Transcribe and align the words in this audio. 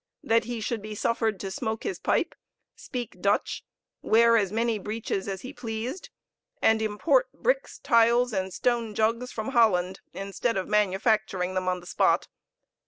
That 0.23 0.45
he 0.45 0.61
should 0.61 0.81
be 0.81 0.95
suffered 0.95 1.39
to 1.41 1.51
smoke 1.51 1.83
his 1.83 1.99
pipe, 1.99 2.33
speak 2.75 3.21
Dutch, 3.21 3.63
wear 4.01 4.35
as 4.35 4.51
many 4.51 4.79
beeches 4.79 5.27
as 5.27 5.41
he 5.41 5.53
pleased, 5.53 6.09
and 6.59 6.81
import 6.81 7.31
bricks, 7.33 7.77
tiles, 7.77 8.33
and 8.33 8.51
stone 8.51 8.95
jugs 8.95 9.31
from 9.31 9.49
Holland, 9.49 9.99
instead 10.11 10.57
of 10.57 10.67
manufacturing 10.67 11.53
them 11.53 11.67
on 11.67 11.81
the 11.81 11.85
spot. 11.85 12.27